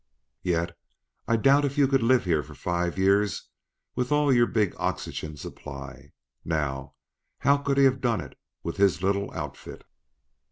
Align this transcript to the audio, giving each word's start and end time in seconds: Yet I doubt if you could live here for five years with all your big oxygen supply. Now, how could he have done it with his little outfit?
Yet 0.41 0.75
I 1.27 1.35
doubt 1.37 1.63
if 1.63 1.77
you 1.77 1.87
could 1.87 2.01
live 2.01 2.23
here 2.25 2.41
for 2.41 2.55
five 2.55 2.97
years 2.97 3.49
with 3.93 4.11
all 4.11 4.33
your 4.33 4.47
big 4.47 4.73
oxygen 4.79 5.37
supply. 5.37 6.11
Now, 6.43 6.95
how 7.37 7.57
could 7.57 7.77
he 7.77 7.83
have 7.83 8.01
done 8.01 8.19
it 8.21 8.35
with 8.63 8.77
his 8.77 9.03
little 9.03 9.31
outfit? 9.31 9.83